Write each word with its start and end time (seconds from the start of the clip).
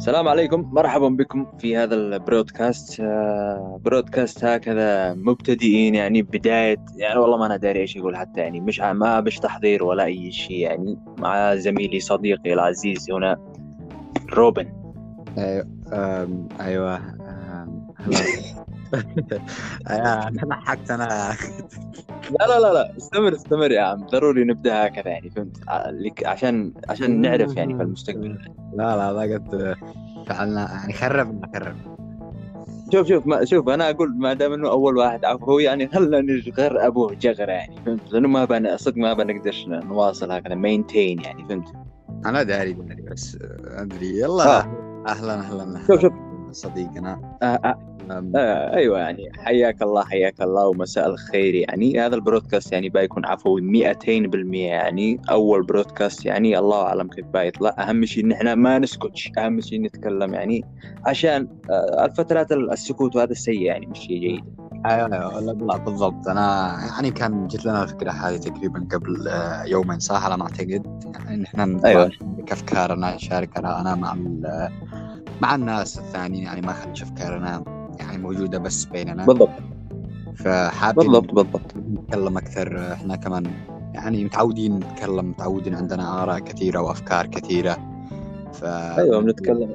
السلام 0.00 0.28
عليكم. 0.28 0.70
مرحبا 0.72 1.08
بكم 1.08 1.46
في 1.58 1.76
هذا 1.76 1.94
ال 1.94 2.04
broadcast. 2.04 3.00
آه، 3.00 3.80
broadcast 3.84 4.44
هكذا 4.44 5.14
مبتدئين 5.14 5.94
يعني 5.94 6.22
بداية 6.22 6.76
يعني 6.96 7.18
والله 7.18 7.36
ما 7.36 7.46
أنا 7.46 7.56
داري 7.56 7.80
إيش 7.80 7.96
أقول 7.96 8.16
حتى 8.16 8.40
يعني 8.40 8.60
مش 8.60 8.80
ما 8.80 9.20
بش 9.20 9.38
تحضير 9.38 9.84
ولا 9.84 10.04
أي 10.04 10.32
شيء 10.32 10.56
يعني 10.56 10.98
مع 11.18 11.54
زميلي 11.54 12.00
صديقي 12.00 12.52
العزيز 12.52 13.10
هنا 13.10 13.38
روبن. 14.32 14.72
أيوه 15.38 15.66
أم، 15.92 16.48
أيوه 16.60 16.96
أم، 16.96 17.86
هلا. 17.96 18.64
أنا 19.90 20.30
ضحكت 20.44 20.90
أنا. 20.90 21.36
لا 22.30 22.46
لا 22.46 22.60
لا 22.60 22.72
لا 22.72 22.96
استمر 22.96 23.32
استمر 23.34 23.70
يا 23.70 23.80
عم. 23.80 24.06
ضروري 24.06 24.44
نبدأ 24.44 24.86
هكذا 24.86 25.08
يعني 25.08 25.30
فهمت؟ 25.30 25.56
لك- 25.90 26.26
عشان 26.26 26.72
عشان 26.88 27.20
نعرف 27.20 27.56
يعني 27.56 27.76
في 27.76 27.82
المستقبل. 27.82 28.38
لا 28.74 28.96
لا 28.96 29.12
ما 29.12 29.22
قد 29.34 29.74
فعلنا 30.28 30.70
يعني 30.72 30.92
خربنا 30.92 31.50
خرب 31.54 31.76
شوف 32.92 33.08
شوف 33.08 33.26
ما 33.26 33.44
شوف 33.44 33.68
أنا 33.68 33.90
أقول 33.90 34.14
ما 34.18 34.32
دام 34.34 34.52
إنه 34.52 34.70
أول 34.70 34.96
واحد 34.96 35.24
عفوي 35.24 35.64
يعني 35.64 35.88
خلنا 35.88 36.20
نغر 36.20 36.86
أبوه 36.86 37.14
جغرة 37.14 37.52
يعني 37.52 37.76
فهمت؟ 37.86 38.12
لأنه 38.12 38.28
ما 38.28 38.44
بن 38.44 38.76
صدق 38.76 38.96
ما 38.96 39.12
بنقدر 39.12 39.54
نواصل 39.68 40.32
هكذا 40.32 40.54
مينتين 40.54 41.20
يعني 41.20 41.44
فهمت؟ 41.48 41.68
أنا 42.26 42.42
داري 42.42 42.72
داري 42.72 43.02
بس 43.02 43.38
أدري. 43.64 44.18
يلا 44.20 44.58
آه. 44.60 45.04
أهلا 45.08 45.34
أهلا. 45.34 45.80
شوف 45.86 46.00
شوف. 46.00 46.12
صديقنا. 46.52 47.38
آه 47.42 47.60
آه 47.64 47.78
آه 48.36 48.74
أيوه 48.74 48.98
يعني 48.98 49.32
حياك 49.38 49.82
الله 49.82 50.04
حياك 50.04 50.42
الله 50.42 50.66
ومساء 50.68 51.10
الخير. 51.10 51.54
يعني 51.54 52.00
هذا 52.00 52.14
البرودكاست 52.14 52.72
يعني 52.72 52.88
بيكون 52.88 53.26
عفوي 53.26 53.60
200% 53.60 54.54
يعني 54.54 55.20
أول 55.30 55.62
برودكاست 55.62 56.26
يعني 56.26 56.58
الله 56.58 56.82
أعلم 56.82 57.08
كيف 57.08 57.26
بيطلع 57.26 57.74
أهم 57.78 58.04
شيء 58.04 58.24
ان 58.24 58.32
إحنا 58.32 58.54
ما 58.54 58.78
نسكتش. 58.78 59.30
أهم 59.38 59.60
شيء 59.60 59.82
نتكلم. 59.82 60.34
يعني 60.34 60.64
عشان 61.06 61.48
آه 61.70 62.04
الفترات 62.04 62.52
السكوت 62.52 63.16
وهذا 63.16 63.30
السيء 63.32 63.62
يعني 63.62 63.86
مش 63.86 63.98
شيء 63.98 64.20
جيد. 64.20 64.44
أيوه 64.86 65.08
لا 65.08 65.76
بالضبط. 65.76 66.28
أنا 66.28 66.76
يعني 66.94 67.10
كان 67.10 67.46
جت 67.46 67.64
لنا 67.64 67.82
الفكرة 67.82 68.10
هذه 68.10 68.36
تقريبا 68.36 68.86
قبل 68.92 69.28
آه، 69.28 69.64
يومين 69.64 69.98
صح؟ 69.98 70.24
على 70.24 70.36
ما 70.36 70.42
أعتقد. 70.42 71.02
يعني 71.14 71.34
ان 71.34 71.44
إحنا 71.44 71.64
نطلع 71.64 71.90
أيوة. 71.90 72.06
نشارك 72.06 72.52
افكارنا 72.52 73.14
نشارك 73.14 73.58
ارائنا 73.58 73.94
مع 73.94 74.14
مع 75.40 75.54
الناس 75.54 75.98
الثانيين 75.98 76.44
يعني 76.44 76.60
ما 76.60 76.72
خليش 76.72 77.02
افكارنا 77.02 77.64
يعني 77.98 78.18
موجودة 78.18 78.58
بس 78.58 78.84
بيننا. 78.84 79.26
بالضبط. 79.26 79.50
فحابين 80.36 81.06
بالضبط 81.06 81.34
بالضبط. 81.34 81.76
نتكلم 81.76 82.38
أكثر. 82.38 82.92
إحنا 82.92 83.16
كمان 83.16 83.44
يعني 83.94 84.24
متعودين 84.24 84.76
نتكلم 84.76 85.30
متعودين 85.30 85.74
عندنا 85.74 86.22
آراء 86.22 86.38
كثيرة 86.38 86.80
وأفكار 86.80 87.26
كثيرة. 87.26 87.76
ف 88.52 88.64
أيوه 88.64 89.20
بنتكلم. 89.20 89.74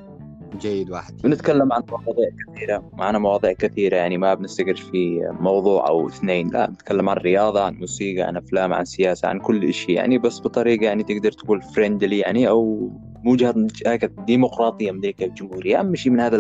جيد 0.62 0.92
واحد. 0.92 1.14
بنتكلم 1.24 1.74
عن 1.74 1.82
مواضيع 1.90 2.30
كثيرة. 2.48 2.84
معنا 2.94 3.20
مواضيع 3.20 3.54
كثيرة 3.54 3.96
يعني 3.96 4.18
ما 4.18 4.34
بنستقر 4.34 4.76
في 4.76 5.34
موضوع 5.40 5.88
أو 5.88 6.08
اثنين. 6.08 6.50
لا 6.50 6.66
بنتكلم 6.66 7.10
عن 7.10 7.18
رياضة 7.18 7.64
عن 7.64 7.76
موسيقى 7.76 8.22
عن 8.22 8.38
أفلام 8.38 8.74
عن 8.74 8.86
سياسة 8.86 9.28
عن 9.28 9.40
كل 9.40 9.74
شيء 9.74 9.96
يعني 9.96 10.18
بس 10.18 10.40
بطريقة 10.40 10.84
يعني 10.84 11.04
تقدر 11.04 11.32
تقول 11.32 11.62
friendly 11.62 12.20
يعني 12.20 12.50
أو 12.50 12.92
موجهة 13.26 13.68
هكذا 13.88 14.12
ديمقراطية 14.26 14.90
أمريكا 14.90 15.26
الجمهورية 15.26 15.80
أهم 15.80 15.96
شيء 15.96 16.12
من 16.12 16.20
هذا 16.20 16.36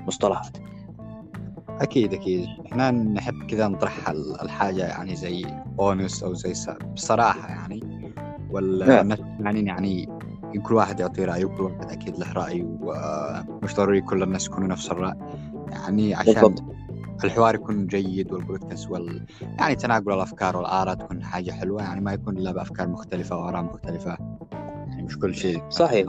المصطلحات. 0.00 0.56
أكيد 1.80 2.14
أكيد. 2.14 2.46
إحنا 2.66 2.90
نحب 2.90 3.46
كذا 3.46 3.68
نطرح 3.68 4.08
ال- 4.08 4.40
الحاجة 4.42 4.82
يعني 4.86 5.16
زي 5.16 5.46
honest 5.80 6.22
أو 6.22 6.34
زي 6.34 6.52
بصراحة 6.94 7.48
يعني. 7.48 8.10
والناس 8.50 9.18
يعني 9.40 9.60
يعني 9.66 10.08
كل 10.62 10.74
واحد 10.74 11.00
يعطي 11.00 11.24
رأيه 11.24 11.44
وكل 11.44 11.62
واحد 11.62 11.90
أكيد 11.90 12.18
له 12.18 12.32
رأي 12.32 12.62
ومش 12.62 13.74
ضروري 13.74 14.00
كل 14.00 14.22
الناس 14.22 14.46
يكونوا 14.46 14.68
نفس 14.68 14.90
الرأي. 14.90 15.14
يعني 15.70 16.14
عشان 16.14 16.32
بالضبط. 16.34 16.62
الحوار 17.24 17.54
يكون 17.54 17.86
جيد 17.86 18.32
والبودكاست 18.32 18.90
وال 18.90 19.26
يعني 19.58 19.74
تناقل 19.74 20.12
الأفكار 20.12 20.56
والآراء 20.56 20.94
تكون 20.94 21.24
حاجة 21.24 21.50
حلوة 21.50 21.82
يعني 21.82 22.00
ما 22.00 22.12
يكون 22.12 22.36
إلا 22.38 22.52
بأفكار 22.52 22.88
مختلفة 22.88 23.36
وآراء 23.36 23.62
مختلفة. 23.62 24.16
مش 25.04 25.18
كل 25.18 25.34
شيء. 25.34 25.62
صحيح 25.70 26.06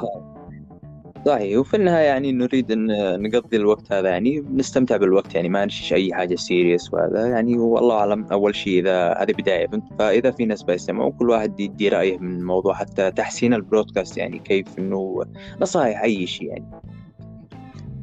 صحيح. 1.25 1.59
وفي 1.59 1.77
النهاية 1.77 2.05
يعني 2.05 2.31
نريد 2.31 2.71
أن 2.71 2.87
نقضي 3.21 3.57
الوقت 3.57 3.93
هذا 3.93 4.09
يعني 4.09 4.45
نستمتع 4.53 4.97
بالوقت 4.97 5.35
يعني 5.35 5.49
ما 5.49 5.65
نشيش 5.65 5.93
أي 5.93 6.13
حاجة 6.13 6.35
سيريس 6.35 6.93
وهذا. 6.93 7.27
يعني 7.27 7.57
والله 7.57 7.95
أعلم 7.95 8.25
أول 8.31 8.55
شيء 8.55 8.79
إذا 8.79 9.11
هذه 9.11 9.31
بداية 9.31 9.67
فإذا 9.99 10.31
في 10.31 10.45
ناس 10.45 10.63
بيستمعوا 10.63 11.11
كل 11.11 11.29
واحد 11.29 11.59
يدي 11.59 11.89
رأيه 11.89 12.17
من 12.17 12.39
الموضوع 12.39 12.73
حتى 12.73 13.11
تحسين 13.11 13.53
ال 13.53 13.59
broadcast 13.59 14.17
يعني 14.17 14.39
كيف 14.39 14.79
إنه 14.79 15.21
نصائح 15.61 16.01
أي 16.01 16.27
شيء 16.27 16.47
يعني. 16.47 16.65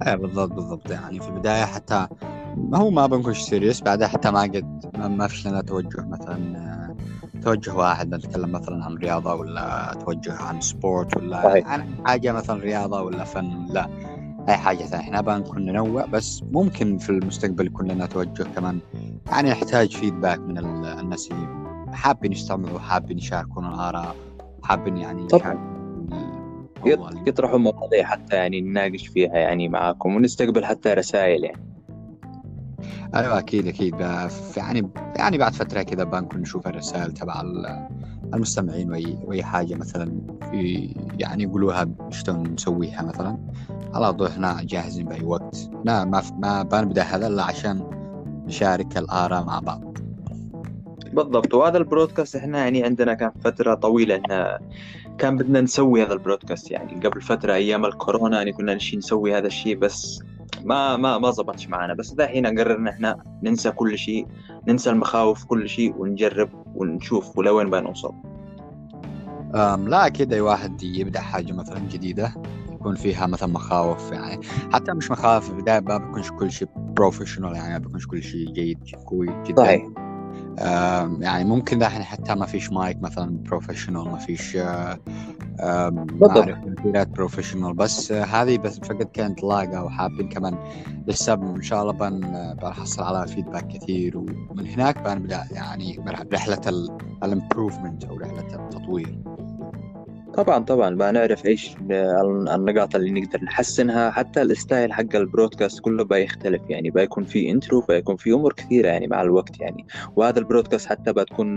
إيه 0.06 0.14
بالضبط 0.14 0.52
بالضبط. 0.52 0.90
يعني 0.90 1.20
في 1.20 1.28
البداية 1.28 1.64
حتى 1.64 2.06
هو 2.74 2.90
ما 2.90 3.06
بنكونش 3.06 3.40
serious 3.40 3.80
بعدها 3.80 4.08
حتى 4.08 4.30
ما 4.30 4.42
قد 4.42 4.92
ما, 4.94 5.28
فيش 5.28 5.46
لنا 5.46 5.60
توجه 5.60 6.06
مثلا 6.06 6.36
توجه 7.44 7.74
واحد 7.74 8.14
نتكلم 8.14 8.52
مثلا 8.52 8.84
عن 8.84 8.94
رياضة 8.96 9.34
ولا 9.34 9.94
توجه 10.04 10.32
عن 10.42 10.60
sport 10.60 11.16
ولا 11.16 11.42
صحيح. 11.42 11.68
عن 11.68 11.84
حاجة 12.06 12.32
مثلا 12.32 12.60
رياضة 12.60 13.02
ولا 13.02 13.24
فن 13.24 13.66
ولا 13.70 13.88
أي 14.48 14.56
حاجة 14.56 14.78
ثانية 14.84 15.04
إحنا 15.04 15.20
بنكون 15.20 15.64
ننوع 15.64 16.04
بس 16.06 16.42
ممكن 16.52 16.98
في 16.98 17.10
المستقبل 17.10 17.66
يكون 17.66 17.88
لنا 17.88 18.06
توجه 18.06 18.42
كمان 18.56 18.78
يعني 19.30 19.50
نحتاج 19.50 19.96
فيدباك 19.96 20.38
من 20.38 20.58
ال- 20.58 20.86
الناس 20.86 21.30
اللي 21.32 21.96
حابين 21.96 22.32
يستمعوا 22.32 22.78
حابين 22.78 23.18
يشاركون 23.18 23.66
الآراء 23.66 24.16
حابين 24.62 24.96
يعني 24.96 25.26
طبعاً. 25.26 25.72
يطرحوا 27.26 27.58
مواضيع 27.58 28.04
حتى 28.06 28.36
يعني 28.36 28.60
نناقش 28.60 29.06
فيها 29.06 29.32
يعني 29.36 29.68
معاكم 29.68 30.16
ونستقبل 30.16 30.64
حتى 30.64 30.94
رسائل 30.94 31.44
يعني 31.44 31.71
أيوه 33.14 33.38
أكيد 33.38 33.66
أكيد. 33.66 33.96
في- 34.28 34.52
يعني 34.60 34.90
يعني 35.16 35.38
بعد 35.38 35.52
فترة 35.54 35.82
كذا 35.82 36.04
بنكون 36.04 36.40
نشوف 36.40 36.66
الرسائل 36.66 37.12
تبع 37.12 37.40
ال- 37.40 37.88
المستمعين 38.34 38.90
وأي 38.90 39.18
وأي 39.24 39.42
حاجة 39.42 39.74
مثلا 39.74 40.12
يعني 41.18 41.42
يقولوها 41.42 41.88
تبون 42.24 42.52
نسويها 42.54 43.02
مثلا. 43.02 43.38
على 43.94 44.12
طول 44.12 44.26
إحنا 44.26 44.58
جاهزين 44.62 45.06
بأي 45.06 45.24
وقت. 45.24 45.70
لا 45.84 46.04
ما 46.04 46.22
ما 46.38 46.62
بنبدا 46.62 47.02
هذا 47.02 47.26
إلا 47.26 47.42
عشان 47.42 47.82
نشارك 48.46 48.98
الآراء 48.98 49.44
مع 49.44 49.58
بعض. 49.58 49.98
بالضبط. 51.12 51.54
وهذا 51.54 51.78
البرودكاست 51.78 52.36
إحنا 52.36 52.58
يعني 52.58 52.84
عندنا 52.84 53.14
كان 53.14 53.30
فترة 53.44 53.74
طويلة 53.74 54.16
انها 54.16 54.58
كان 55.18 55.36
بدنا 55.36 55.60
نسوي 55.60 56.02
هذا 56.02 56.12
البرودكاست. 56.12 56.70
يعني 56.70 57.06
قبل 57.06 57.20
فترة 57.22 57.52
أيام 57.54 57.84
الكورونا 57.84 58.36
يعني 58.38 58.52
كنا 58.52 58.74
نشي 58.74 58.96
نسوي 58.96 59.38
هذا 59.38 59.46
الشيء 59.46 59.76
بس 59.78 60.22
ما 60.64 60.96
ما 60.96 61.18
ما 61.18 61.30
زبطش 61.30 61.68
معنا 61.68 61.94
بس 61.94 62.12
دحين 62.12 62.58
قررنا 62.58 62.90
إحنا 62.90 63.24
ننسى 63.42 63.70
كل 63.70 63.98
شيء 63.98 64.26
ننسى 64.68 64.90
المخاوف 64.90 65.44
كل 65.44 65.68
شيء 65.68 65.94
ونجرب 65.96 66.48
ونشوف 66.74 67.38
ولوين 67.38 67.70
بنوصل. 67.70 68.14
لا 69.54 70.06
أكيد 70.06 70.32
أي 70.32 70.40
واحد 70.40 70.82
يبدأ 70.82 71.20
حاجة 71.20 71.52
مثلا 71.52 71.78
جديدة 71.78 72.34
يكون 72.72 72.94
فيها 72.94 73.26
مثلا 73.26 73.48
مخاوف 73.48 74.12
يعني 74.12 74.40
حتى 74.72 74.92
مش 74.92 75.10
مخاوف 75.10 75.44
في 75.44 75.50
البداية 75.50 75.80
ما 75.80 75.98
بيكونش 75.98 76.30
كل 76.30 76.52
شيء 76.52 76.68
professional 76.76 77.54
يعني 77.54 77.72
ما 77.72 77.78
بيكونش 77.78 78.06
كل 78.06 78.22
شيء 78.22 78.52
جيد 78.52 78.78
قوي 79.06 79.26
جدا. 79.46 79.62
صحيح. 79.62 79.88
يعني 81.20 81.44
ممكن 81.44 81.78
دحين 81.78 82.02
حتى 82.02 82.34
ما 82.34 82.46
فيش 82.46 82.72
مايك 82.72 83.02
مثلا 83.02 83.38
professional 83.42 84.04
ما 84.04 84.18
فيش 84.18 84.58
بالضبط. 85.90 86.30
أعرف 86.38 86.58
تمثيلات 86.58 87.08
professional 87.08 87.74
بس 87.74 88.12
هذه 88.12 88.58
بس 88.58 88.78
فقط 88.78 89.10
كانت 89.12 89.42
لاقة 89.42 89.84
وحابين 89.84 90.28
كمان 90.28 90.58
لسه 91.06 91.34
إن 91.34 91.62
شاء 91.62 91.82
الله 91.82 91.92
بن 91.92 92.20
بنحصل 92.54 93.02
على 93.02 93.26
feedback 93.28 93.66
كثير 93.66 94.18
ومن 94.18 94.66
هناك 94.66 94.98
بنبدا 94.98 95.44
يعني 95.50 96.04
رحلة 96.32 96.60
ال 97.22 97.29
improvement 97.29 98.04
أو 98.04 98.16
رحلة 98.16 98.54
التطوير 98.54 99.18
طبعا 100.36 100.58
طبعا. 100.64 100.90
بنعرف 100.94 101.46
إيش 101.46 101.76
ال- 101.90 102.48
النقاط 102.48 102.94
اللي 102.96 103.20
نقدر 103.20 103.44
نحسنها. 103.44 104.10
حتى 104.10 104.42
ال 104.42 104.51
style 104.51 104.92
حق 104.92 105.16
ال 105.16 105.23
broadcast 105.23 105.80
كله 105.80 106.04
بيختلف. 106.04 106.62
يعني 106.68 106.90
بيكون 106.90 107.24
في 107.24 107.50
intro 107.50 107.80
بيكون 107.88 108.16
في 108.16 108.32
أمور 108.32 108.52
كثيرة 108.52 108.88
يعني 108.88 109.06
مع 109.06 109.22
الوقت 109.22 109.60
يعني. 109.60 109.86
وهذا 110.16 110.38
ال 110.38 110.43
broadcast 110.43 110.86
حتى 110.86 111.12
بتكون 111.12 111.56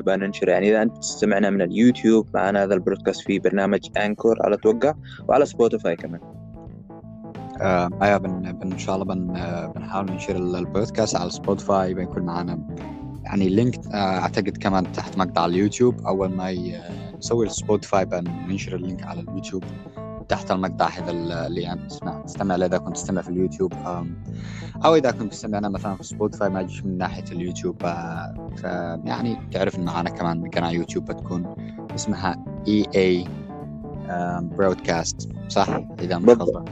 بننشره 0.00 0.50
يعني 0.50 0.68
إذا 0.70 0.82
أنت 0.82 0.96
تستمعنا 0.96 1.50
من 1.50 1.62
اليوتيوب 1.62 2.28
معنا 2.34 2.64
هذا 2.64 2.74
ال 2.74 2.79
broadcast 2.79 3.20
في 3.20 3.38
برنامج 3.38 3.80
Anchor 3.96 4.36
على 4.40 4.54
أتوقع 4.54 4.94
وعلى 5.28 5.46
سبوتيفاي 5.46 5.96
كمان. 5.96 6.20
آه، 7.60 7.88
أيوه 8.02 8.18
بن, 8.18 8.46
إن 8.62 8.78
شاء 8.78 8.94
الله 8.94 9.04
بن 9.14 9.32
بنحاول 9.76 10.06
ننشر 10.10 10.36
ال- 10.36 10.56
البودكاست 10.56 11.16
على 11.16 11.30
سبوتيفاي 11.30 11.94
بيكون 11.94 12.22
معنا 12.22 12.58
يعني 13.28 13.48
link 13.48 13.78
آه، 13.86 13.96
أعتقد 13.96 14.56
كمان 14.56 14.92
تحت 14.92 15.18
مقطع 15.18 15.46
اليوتيوب. 15.46 16.06
أول 16.06 16.28
ما 16.28 16.50
ي- 16.50 16.76
آه، 16.76 17.16
نسوي 17.18 17.46
السبوتيفاي 17.46 18.04
بننشر 18.04 18.76
ال 18.76 18.81
link 18.81 19.02
على 19.02 19.20
اليوتيوب 19.20 19.64
تحت 20.28 20.50
المقطع 20.50 20.88
هذا 20.88 21.10
ال- 21.10 21.32
اللي 21.32 21.62
يعني 21.62 21.88
تسمع 21.88 22.20
تستمع 22.20 22.56
له 22.56 22.66
إذا 22.66 22.78
كنت 22.78 22.96
تستمع 22.96 23.22
في 23.22 23.28
اليوتيوب 23.28 23.72
أو 24.84 24.94
إذا 24.94 25.10
كنت 25.10 25.32
تستمعنا 25.32 25.68
مثلا 25.68 25.96
في 25.96 26.02
سبوتيفاي 26.04 26.48
ما 26.48 26.60
يجيش 26.60 26.84
من 26.84 26.98
ناحية 26.98 27.24
اليوتيوب 27.32 27.76
آه، 27.84 28.50
ف 28.56 28.64
يعني 29.08 29.36
تعرف 29.52 29.76
ان 29.78 29.84
معنا 29.84 30.10
كمان 30.10 30.50
قناة 30.50 30.70
يوتيوب 30.70 31.04
بتكون 31.04 31.54
اسمها 31.94 32.44
AA 32.68 32.86
broadcast 32.96 35.28
صح؟ 35.48 35.68
إذا. 36.00 36.16
غلطان 36.16 36.64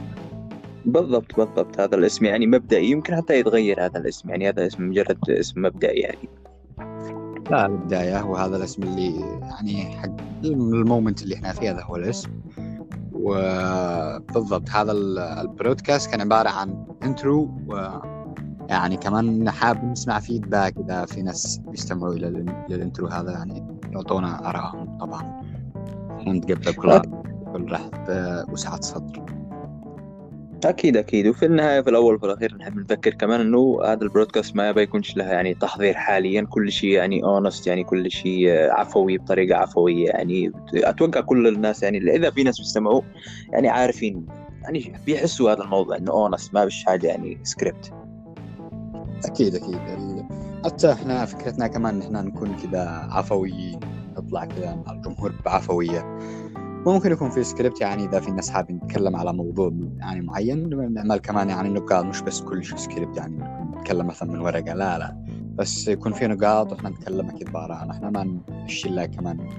بالضبط 0.85 1.35
بالضبط. 1.37 1.79
هذا 1.79 1.95
الاسم 1.95 2.25
يعني 2.25 2.47
مبدئي 2.47 2.91
يمكن 2.91 3.15
حتى 3.15 3.39
يتغير 3.39 3.85
هذا 3.85 3.99
الاسم. 3.99 4.29
يعني 4.29 4.49
هذا 4.49 4.67
اسم 4.67 4.89
مجرد 4.89 5.29
اسم 5.29 5.61
مبدئي 5.61 5.99
يعني. 5.99 6.29
لا 7.51 7.65
البداية 7.65 8.23
وهذا 8.23 8.57
الاسم 8.57 8.83
اللي 8.83 9.19
يعني 9.41 9.85
حق 9.85 10.09
ال 10.43 10.54
moment 10.54 11.23
اللي 11.23 11.35
إحنا 11.35 11.53
فيه 11.53 11.71
هذا 11.71 11.83
هو 11.83 11.95
الاسم. 11.95 12.29
وبالضبط 13.13 14.69
هذا 14.69 14.91
ال 15.41 15.48
broadcast 15.48 16.11
كان 16.11 16.21
عبارة 16.21 16.49
عن 16.49 16.85
intro 17.03 17.49
و 17.67 17.89
يعني 18.69 18.97
كمان 18.97 19.49
حاب 19.49 19.85
نسمع 19.85 20.19
feedback 20.19 20.77
إذا 20.77 21.05
في 21.05 21.21
ناس 21.21 21.57
بيستمعوا 21.57 22.13
إلى 22.13 22.27
ال 22.71 22.77
intro 22.77 23.07
هذا 23.07 23.31
يعني 23.31 23.79
يعطونا 23.91 24.49
آرائهم 24.49 24.97
طبعا. 24.97 25.41
ونتقبل 26.27 26.73
كل 26.73 27.01
كل 27.53 27.71
راحة 27.71 27.91
وسعة 28.51 28.81
صدر. 28.81 29.36
أكيد 30.69 30.97
أكيد. 30.97 31.27
وفي 31.27 31.45
النهاية 31.45 31.81
في 31.81 31.89
الأول 31.89 32.15
وفي 32.15 32.25
الأخير 32.25 32.55
نحب 32.55 32.77
نذكر 32.77 33.13
كمان 33.13 33.41
إنه 33.41 33.79
هذا 33.85 34.03
ال 34.03 34.08
broadcast 34.08 34.55
ما 34.55 34.71
بيكونش 34.71 35.17
لها 35.17 35.33
يعني 35.33 35.53
تحضير 35.53 35.93
حاليا. 35.93 36.41
كل 36.41 36.71
شيء 36.71 36.89
يعني 36.89 37.23
honest 37.23 37.67
يعني 37.67 37.83
كل 37.83 38.11
شيء 38.11 38.49
عفوي 38.71 39.17
بطريقة 39.17 39.57
عفوية. 39.57 40.09
يعني 40.09 40.51
أتوقع 40.73 41.21
كل 41.21 41.47
الناس 41.47 41.83
يعني 41.83 41.97
إذا 41.97 42.31
في 42.31 42.43
ناس 42.43 42.59
بيستمعوا 42.59 43.01
يعني 43.51 43.69
عارفين 43.69 44.25
يعني 44.63 44.93
بيحسوا 45.05 45.51
هذا 45.51 45.63
الموضوع 45.63 45.97
إنه 45.97 46.11
honest 46.11 46.53
ما 46.53 46.65
بش 46.65 46.83
حاجة 46.85 47.07
يعني 47.07 47.37
سكريبت 47.43 47.93
أكيد 49.25 49.55
أكيد. 49.55 49.79
حتى 50.65 50.91
إحنا 50.91 51.25
فكرتنا 51.25 51.67
كمان 51.67 51.95
إن 51.95 52.01
إحنا 52.01 52.21
نكون 52.21 52.55
كذا 52.55 53.07
عفويين 53.11 53.79
نطلع 54.17 54.45
كذا 54.45 54.75
مع 54.85 54.93
الجمهور 54.93 55.33
بعفوية. 55.45 56.19
ممكن 56.93 57.11
يكون 57.11 57.29
في 57.29 57.43
سكريبت 57.43 57.81
يعني 57.81 58.05
إذا 58.05 58.19
في 58.19 58.31
ناس 58.31 58.49
حابين 58.49 58.75
نتكلم 58.75 59.15
على 59.15 59.33
موضوع 59.33 59.71
يعني 59.97 60.21
معين 60.21 60.93
نعمل 60.93 61.17
كمان 61.17 61.49
يعني 61.49 61.69
نقاط 61.69 62.05
مش 62.05 62.21
بس 62.21 62.41
كل 62.41 62.63
شيء 62.63 62.77
سكريبت 62.77 63.17
يعني 63.17 63.67
نتكلم 63.75 64.07
مثلا 64.07 64.31
من 64.31 64.39
ورقة 64.39 64.73
لا 64.73 64.97
لا. 64.97 65.25
بس 65.55 65.87
يكون 65.87 66.13
في 66.13 66.27
نقاط 66.27 66.71
وإحنا 66.71 66.89
نتكلم 66.89 67.29
أكيد 67.29 67.51
بآرائنا 67.51 67.91
إحنا 67.91 68.09
ما 68.09 68.39
نشيل 68.49 69.05
كمان 69.05 69.49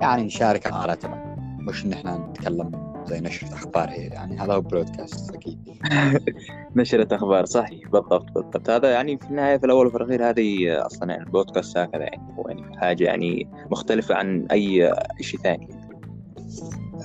يعني 0.00 0.24
نشارك 0.24 0.62
تبعنا 0.62 1.36
مش 1.58 1.84
إن 1.84 1.92
إحنا 1.92 2.18
نتكلم 2.18 2.94
زي 3.06 3.20
نشرة 3.20 3.54
أخبار 3.54 3.90
هي 3.90 4.06
يعني 4.06 4.38
هذا 4.38 4.54
هو 4.54 4.60
برودكاست 4.60 5.34
أكيد. 5.34 5.58
نشرة 6.76 7.16
أخبار 7.16 7.44
صحيح 7.44 7.88
بالضبط 7.88 8.32
بالضبط. 8.32 8.70
هذا 8.70 8.90
يعني 8.90 9.18
في 9.18 9.30
النهاية 9.30 9.56
في 9.56 9.66
الأول 9.66 9.86
وفي 9.86 9.96
الأخير 9.96 10.28
هذه 10.28 10.76
أصلا 10.86 11.10
يعني 11.10 11.24
البودكاست 11.24 11.78
هكذا 11.78 12.02
يعني 12.02 12.34
هو 12.38 12.48
يعني 12.48 12.78
حاجة 12.78 13.04
يعني 13.04 13.48
مختلفة 13.70 14.14
عن 14.14 14.46
أي 14.50 14.92
شيء 15.20 15.40
ثاني. 15.40 15.68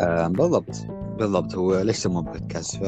آه 0.01 0.27
بالضبط. 0.27 0.85
بالضبط 1.19 1.55
هو 1.55 1.81
ليش 1.81 1.95
سموه 1.95 2.21
بودكاست؟ 2.21 2.75
ف 2.75 2.83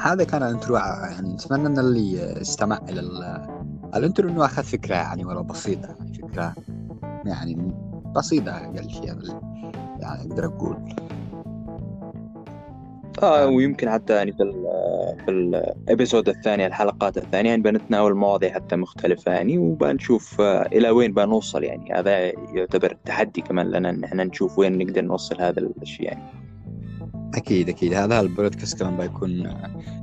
هذا 0.00 0.24
كان 0.24 0.42
ال 0.42 0.48
intro 0.48 0.76
يعني 0.76 1.32
نتمنى 1.32 1.66
إن 1.66 1.78
اللي 1.78 2.40
استمع 2.40 2.80
إلى 2.88 3.00
ال 3.94 4.00
intro 4.00 4.28
إنه 4.28 4.44
أخذ 4.44 4.62
فكرة 4.62 4.94
يعني 4.94 5.24
ولو 5.24 5.42
بسيطة 5.42 5.88
يعني 5.88 6.14
فكرة 6.14 6.54
يعني 7.24 7.74
بسيطة 8.16 8.50
أقل 8.50 8.90
شيء 8.90 9.04
يعني 9.04 10.20
أقدر 10.20 10.46
أقول. 10.46 11.05
آه 13.22 13.46
ويمكن 13.46 13.90
حتى 13.90 14.16
يعني 14.16 14.32
في 14.32 14.42
ال 14.42 14.66
في 15.24 15.30
ال 15.30 15.42
episode 15.42 16.28
الثانية 16.28 16.66
الحلقات 16.66 17.16
الثانية 17.16 17.50
يعني 17.50 17.62
بنتناول 17.62 18.14
مواضيع 18.14 18.54
حتى 18.54 18.76
مختلفة 18.76 19.32
يعني 19.32 19.58
وبنشوف 19.58 20.40
إلى 20.40 20.90
وين 20.90 21.14
بنوصل 21.14 21.64
يعني. 21.64 21.92
هذا 21.92 22.18
يعتبر 22.54 22.96
تحدي 23.04 23.40
كمان 23.40 23.70
لنا 23.70 23.90
إن 23.90 24.04
إحنا 24.04 24.24
نشوف 24.24 24.58
وين 24.58 24.78
نقدر 24.78 25.02
نوصل 25.02 25.40
هذا 25.40 25.60
الشيء 25.82 26.06
يعني. 26.06 26.22
أكيد 27.34 27.68
أكيد. 27.68 27.94
هذا 27.94 28.20
البرودكاست 28.20 28.78
كمان 28.78 28.96
بيكون 28.96 29.46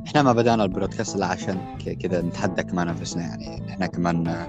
إحنا 0.07 0.23
ما 0.23 0.33
بدأنا 0.33 0.63
البرودكاست 0.63 1.15
إلا 1.15 1.25
عشان 1.25 1.57
كذا 2.03 2.21
نتحدى 2.21 2.63
كمان 2.63 2.87
أنفسنا 2.87 3.23
يعني. 3.23 3.69
إحنا 3.69 3.87
كمان 3.87 4.45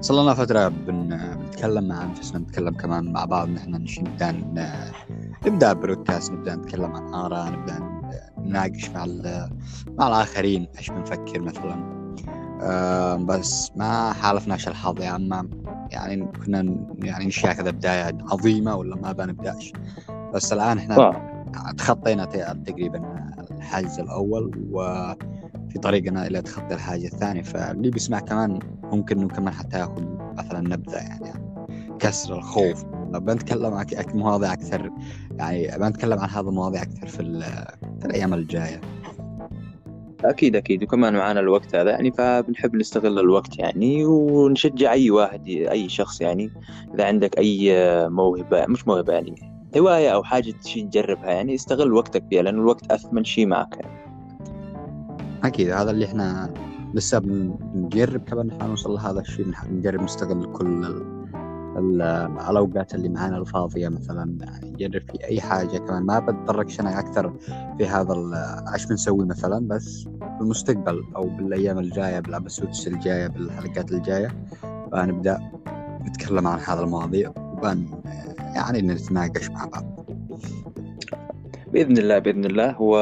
صار 0.00 0.22
لنا 0.22 0.34
فترة 0.34 0.68
بن... 0.68 1.18
بنتكلم 1.40 1.88
مع 1.88 2.02
أنفسنا 2.04 2.38
نتكلم 2.38 2.74
كمان 2.74 3.12
مع 3.12 3.24
بعض 3.24 3.48
نحن 3.48 3.86
نبدأ 3.98 4.34
نبدأ 5.46 5.72
برودكاست 5.72 6.32
نبدأ 6.32 6.54
نتكلم 6.54 6.92
عن 6.92 7.14
آراء 7.14 7.52
نبدأ 7.52 7.95
نناقش 8.48 8.90
مع 8.90 9.06
مع 9.98 10.08
الآخرين 10.08 10.66
إيش 10.78 10.90
بنفكر 10.90 11.40
مثلا. 11.40 11.96
آه 12.62 13.16
بس 13.16 13.70
ما 13.76 14.12
حالفناش 14.12 14.68
الحظ 14.68 15.00
يا 15.00 15.08
عم 15.08 15.50
يعني 15.90 16.26
كنا 16.44 16.86
يعني 17.02 17.26
نشيا 17.26 17.52
كذا 17.52 17.70
بداية 17.70 18.18
عظيمة 18.32 18.76
ولا 18.76 18.96
ما 18.96 19.12
بنبدأش. 19.12 19.72
بس 20.34 20.52
الآن 20.52 20.78
إحنا 20.78 21.12
تخطينا 21.78 22.24
تقريبا 22.64 23.02
الحاجز 23.50 24.00
الأول 24.00 24.68
وفي 24.70 25.78
طريقنا 25.82 26.26
إلى 26.26 26.42
تخطي 26.42 26.74
الحاجة 26.74 27.06
الثانية. 27.06 27.42
فاللي 27.42 27.90
بيسمع 27.90 28.18
كمان 28.18 28.58
ممكن 28.82 29.18
إنه 29.18 29.28
كمان 29.28 29.54
حتى 29.54 29.78
يأخذ 29.78 30.02
مثلا 30.38 30.60
نبذة 30.60 30.96
يعني. 30.96 31.46
كسر 31.98 32.36
الخوف. 32.36 32.84
بنتكلم 33.10 33.74
عن 33.74 33.86
مواضيع 34.14 34.52
أكثر. 34.52 34.90
يعني 35.30 35.78
بنتكلم 35.78 36.18
عن 36.18 36.28
هذا 36.28 36.48
المواضيع 36.48 36.82
أكثر 36.82 37.06
في, 37.06 37.22
في 38.06 38.12
الأيام 38.12 38.34
الجاية. 38.34 38.80
أكيد 40.24 40.56
أكيد. 40.56 40.82
وكمان 40.82 41.14
معانا 41.14 41.40
الوقت 41.40 41.74
هذا 41.74 41.90
يعني 41.90 42.12
فبنحب 42.12 42.76
نستغل 42.76 43.18
الوقت 43.18 43.58
يعني 43.58 44.04
ونشجع 44.04 44.92
أي 44.92 45.10
واحد 45.10 45.48
أي 45.48 45.88
شخص 45.88 46.20
يعني 46.20 46.50
إذا 46.94 47.04
عندك 47.04 47.38
أي 47.38 47.74
موهبة 48.08 48.66
مش 48.66 48.88
موهبة 48.88 49.12
يعني 49.12 49.34
هواية 49.78 50.08
أو 50.10 50.22
حاجة 50.22 50.54
شيء 50.64 50.86
تجربها 50.86 51.30
يعني 51.30 51.54
استغل 51.54 51.92
وقتك 51.92 52.24
فيها 52.30 52.42
لأن 52.42 52.54
الوقت 52.54 52.92
أثمن 52.92 53.24
شيء 53.24 53.46
معك. 53.46 53.76
يعني. 53.80 54.06
أكيد. 55.44 55.70
هذا 55.70 55.90
اللي 55.90 56.04
إحنا 56.04 56.54
لسه 56.94 57.18
بنجرب 57.18 58.24
كمان 58.24 58.46
نحاول 58.46 58.70
نوصل 58.70 58.94
لهذا 58.94 59.20
الشيء 59.20 59.46
نجرب 59.70 60.02
نستغل 60.02 60.52
كل 60.52 61.02
الأوقات 61.78 62.94
اللي 62.94 63.08
معانا 63.08 63.38
الفاضية 63.38 63.88
مثلا 63.88 64.38
نجرب 64.64 65.02
في 65.10 65.24
أي 65.24 65.40
حاجة 65.40 65.78
كمان. 65.78 66.02
ما 66.02 66.18
بتطرقش 66.18 66.80
أنا 66.80 66.98
أكثر 66.98 67.32
في 67.78 67.86
هذا 67.86 68.14
إيش 68.74 68.86
بنسوي 68.86 69.26
مثلا 69.26 69.68
بس 69.68 70.02
في 70.02 70.40
المستقبل 70.40 71.04
أو 71.16 71.28
بالأيام 71.28 71.78
الجاية 71.78 72.20
بالابسودس 72.20 72.88
الجاية 72.88 73.26
بالحلقات 73.26 73.92
الجاية 73.92 74.36
بنبدأ 74.92 75.50
نتكلم 76.06 76.46
عن 76.46 76.58
هذا 76.58 76.80
المواضيع 76.80 77.32
وبن 77.36 77.86
يعني 78.54 78.82
نتناقش 78.82 79.50
مع 79.50 79.64
بعض. 79.64 79.95
بإذن 81.76 81.98
الله 81.98 82.18
بإذن 82.18 82.44
الله. 82.44 82.70
هو 82.70 82.98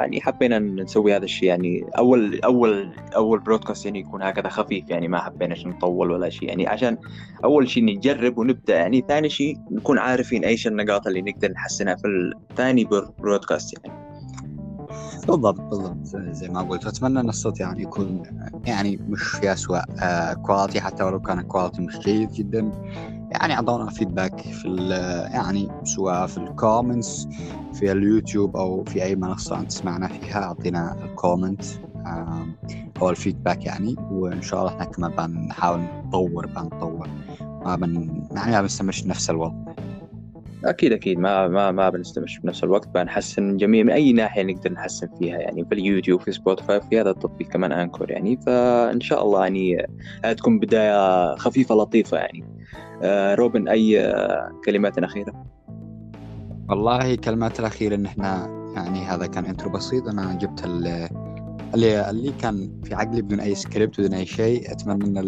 يعني 0.00 0.20
حبينا 0.20 0.58
نسوي 0.58 1.16
هذا 1.16 1.24
الشيء. 1.24 1.48
يعني 1.48 1.84
أول 1.98 2.40
أول 2.40 2.90
أول 3.16 3.38
برودكاست 3.38 3.84
يعني 3.86 4.00
يكون 4.00 4.22
هكذا 4.22 4.48
خفيف. 4.48 4.90
يعني 4.90 5.08
ما 5.08 5.18
حبينا 5.18 5.54
نطول 5.66 6.10
ولا 6.10 6.28
شيء 6.28 6.48
يعني 6.48 6.66
عشان 6.66 6.98
أول 7.44 7.68
شيء 7.68 7.84
نجرب 7.84 8.38
ونبدأ. 8.38 8.76
يعني 8.76 9.04
ثاني 9.08 9.28
شيء 9.28 9.56
نكون 9.70 9.98
عارفين 9.98 10.44
إيش 10.44 10.66
النقاط 10.66 11.06
اللي 11.06 11.22
نقدر 11.22 11.50
نحسنها 11.50 11.94
في 11.94 12.08
الثاني 12.50 12.88
برودكاست 13.18 13.78
يعني. 13.84 14.05
بالضبط 15.26 15.60
بالضبط 15.60 16.06
زي 16.32 16.48
ما 16.48 16.62
قلت. 16.62 16.86
أتمنى 16.86 17.20
إن 17.20 17.28
الصوت 17.28 17.60
يعني 17.60 17.82
يكون 17.82 18.22
يعني 18.66 18.96
مش 18.96 19.22
في 19.22 19.52
اسوء 19.52 19.80
quality 20.32 20.80
حتى 20.80 21.04
ولو 21.04 21.20
كان 21.20 21.40
quality 21.40 21.82
مش 21.82 21.98
جيد 21.98 22.32
جدا. 22.32 22.70
يعني 23.30 23.54
أعطونا 23.54 23.90
feedback 23.90 24.40
في 24.40 24.88
يعني 25.32 25.68
سواء 25.84 26.26
في 26.26 26.38
ال 26.38 26.48
comments 26.48 27.28
في 27.72 27.92
اليوتيوب 27.92 28.56
أو 28.56 28.84
في 28.84 29.02
أي 29.02 29.16
منصة 29.16 29.58
أنت 29.60 29.70
تسمعنا 29.70 30.08
فيها 30.08 30.42
أعطينا 30.42 31.04
ال 31.04 31.12
comment 31.12 31.64
أو 33.00 33.10
ال 33.10 33.16
feedback 33.16 33.66
يعني. 33.66 33.96
وإن 34.10 34.42
شاء 34.42 34.60
الله 34.60 34.72
إحنا 34.72 34.84
كمان 34.84 35.32
بنحاول 35.32 35.80
نطور 36.06 36.46
بنطور. 36.46 37.08
ما 37.40 37.76
بن 37.76 38.22
يعني 38.36 38.52
ما 38.52 38.60
بنستمرش 38.60 39.06
نفس 39.06 39.30
الوضع. 39.30 39.65
أكيد 40.64 40.92
أكيد. 40.92 41.18
ما 41.18 41.48
ما 41.48 41.70
ما 41.70 41.90
بنستمر 41.90 42.40
بنفس 42.44 42.64
الوقت. 42.64 42.88
بنحسن 42.88 43.42
من 43.42 43.56
جميع 43.56 43.82
من 43.84 43.90
أي 43.90 44.12
ناحية 44.12 44.42
نقدر 44.42 44.72
نحسن 44.72 45.08
فيها 45.18 45.38
يعني 45.38 45.64
في 45.64 45.74
اليوتيوب 45.74 46.20
في 46.20 46.32
سبوتيفاي 46.32 46.80
في 46.80 47.00
هذا 47.00 47.10
التطبيق 47.10 47.48
كمان 47.48 47.72
Anchor 47.72 48.10
يعني. 48.10 48.36
فإن 48.46 49.00
شاء 49.00 49.22
الله 49.22 49.42
يعني 49.42 49.86
تكون 50.36 50.58
بداية 50.58 51.34
خفيفة 51.36 51.74
لطيفة 51.74 52.16
يعني. 52.16 52.44
آه 53.02 53.34
روبن 53.34 53.68
أي 53.68 54.00
آه 54.00 54.60
كلمات 54.64 54.98
أخيرة؟ 54.98 55.46
والله 56.68 57.14
كلمات 57.14 57.60
الأخيرة 57.60 57.94
إن 57.94 58.06
إحنا 58.06 58.46
يعني 58.76 58.98
هذا 58.98 59.26
كان 59.26 59.44
intro 59.44 59.70
بسيط. 59.70 60.08
أنا 60.08 60.34
جبت 60.34 60.64
اللي 60.64 61.08
اللي 62.10 62.32
كان 62.42 62.80
في 62.84 62.94
عقلي 62.94 63.22
بدون 63.22 63.40
أي 63.40 63.54
سكريبت 63.54 64.00
بدون 64.00 64.14
أي 64.14 64.26
شيء. 64.26 64.72
أتمنى 64.72 65.04
إن 65.04 65.18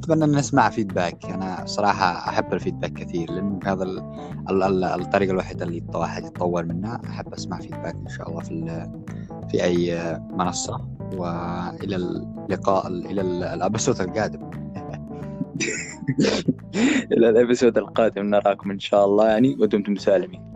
أتمنى 0.00 0.24
أن 0.24 0.32
نسمع 0.36 0.70
feedback 0.70 1.24
أنا 1.24 1.66
صراحة 1.66 2.28
أحب 2.28 2.54
ال 2.54 2.58
feedback 2.58 2.92
كثير 2.92 3.30
لأنه 3.30 3.60
هذا 3.64 3.82
ال 3.82 4.62
ال 4.62 4.84
الطريقة 4.84 5.30
الوحيدة 5.30 5.64
اللي 5.64 5.82
الواحد 5.90 6.24
يتطور 6.24 6.64
منها. 6.64 7.00
أحب 7.04 7.34
أسمع 7.34 7.58
feedback 7.58 7.94
إن 7.94 8.08
شاء 8.08 8.28
الله 8.28 8.40
في 8.40 8.88
في 9.50 9.64
أي 9.64 10.12
منصة. 10.30 10.88
وإلى 11.16 11.96
اللقاء 11.96 12.86
إلى 12.86 13.20
الابسود 13.54 14.00
القادم. 14.00 14.50
إلى 17.12 17.28
الابسود 17.28 17.78
القادم 17.78 18.26
نراكم 18.26 18.70
إن 18.70 18.78
شاء 18.78 19.04
الله 19.04 19.28
يعني 19.28 19.56
ودمتم 19.60 19.96
سالمين 19.96 20.49